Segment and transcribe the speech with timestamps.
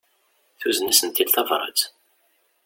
[0.59, 1.79] Tuzen-asent-id tabrat.